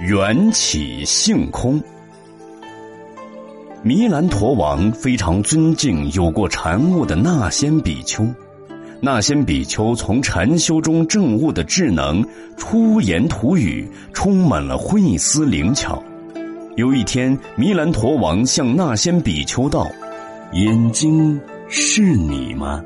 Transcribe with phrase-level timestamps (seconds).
[0.00, 1.82] 缘起性空。
[3.82, 8.24] 弥兰陀王非常尊敬有过禅悟的那仙比丘。
[9.00, 12.24] 那仙比丘从禅修中证悟的智能，
[12.56, 16.02] 出言吐语充满了慧思灵巧。
[16.76, 19.86] 有一天，弥兰陀王向那仙比丘道
[20.54, 22.82] ：“眼睛是你吗？”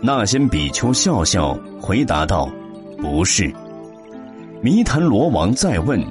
[0.00, 2.50] 那仙比丘笑笑回答道
[3.00, 3.50] ：“不是。”
[4.60, 6.02] 弥檀罗王再问：“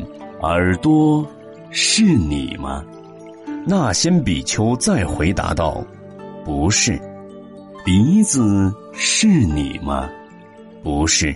[0.42, 1.25] 耳朵
[1.69, 2.83] 是你吗？”
[3.68, 5.83] 那仙比丘再回答道
[6.46, 7.00] ：“不是。”
[7.83, 10.10] 鼻子是你吗？
[10.83, 11.36] 不是。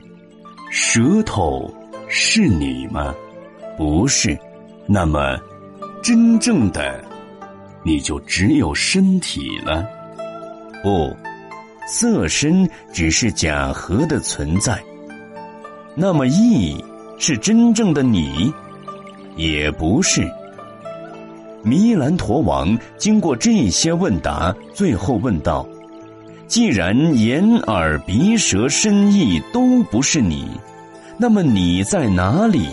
[0.69, 1.69] 舌头
[2.09, 3.13] 是你吗？
[3.77, 4.37] 不是。
[4.85, 5.37] 那么，
[6.01, 7.03] 真正的
[7.83, 9.85] 你就只有身体了。
[10.83, 11.15] 不，
[11.87, 14.81] 色身只是假合的存在。
[15.95, 16.83] 那么，意
[17.23, 18.51] 是真正的你？
[19.35, 20.27] 也不是。
[21.61, 25.63] 弥兰陀王经过这些问答，最后问道。
[26.47, 30.47] 既然眼耳鼻舌身意都不是你，
[31.19, 32.67] 那么你在哪里？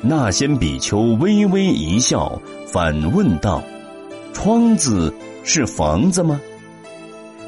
[0.00, 3.62] 那仙比丘微微一笑，反问道
[4.32, 6.40] ：“窗子是房子吗？”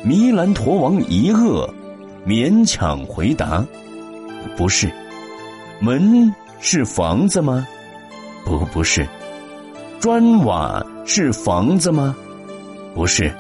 [0.05, 1.67] 弥兰陀王一愕，
[2.27, 3.65] 勉强回答
[4.59, 4.87] ：“不是。”
[5.81, 7.67] 门是房子吗？
[8.45, 9.07] 不，不是。
[9.99, 12.15] 砖瓦是房子吗？
[12.95, 13.33] 不是。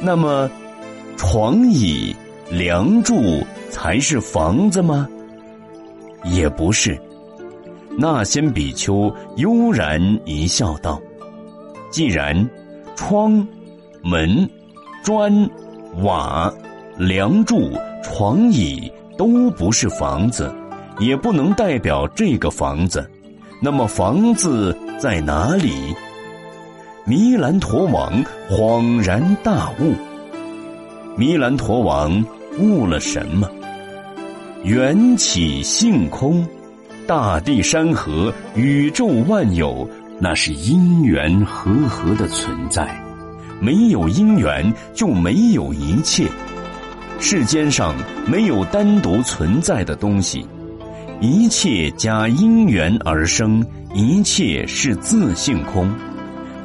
[0.00, 0.50] 那么，
[1.16, 2.14] 床椅、
[2.50, 5.08] 梁柱才是房子吗？
[6.24, 6.98] 也不是。
[7.96, 11.00] 那仙比丘悠然一笑，道
[11.90, 12.48] ：“既然
[12.94, 13.46] 窗、
[14.02, 14.48] 门、
[15.02, 15.48] 砖、
[16.02, 16.52] 瓦、
[16.96, 20.54] 梁柱、床椅都不是房子，
[21.00, 23.10] 也不能代表这个房子，
[23.60, 25.94] 那么房子在哪里？”
[27.04, 29.94] 弥兰陀王恍然大悟。
[31.16, 32.24] 弥兰陀王
[32.58, 33.50] 悟了什么？
[34.62, 36.46] 缘起性空，
[37.06, 39.88] 大地山河、宇宙万有，
[40.20, 42.86] 那是因缘和合的存在。
[43.58, 46.28] 没有因缘，就没有一切。
[47.18, 47.94] 世间上
[48.26, 50.46] 没有单独存在的东西，
[51.20, 55.92] 一切假因缘而生，一切是自性空。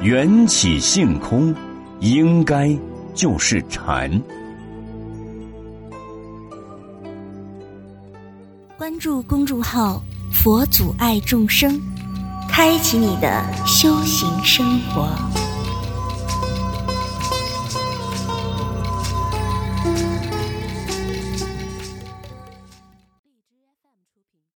[0.00, 1.54] 缘起性空，
[2.00, 2.74] 应该
[3.14, 4.10] 就是禅。
[8.78, 10.02] 关注公众号
[10.32, 11.78] “佛祖爱众生”，
[12.48, 15.06] 开启你的修行生活。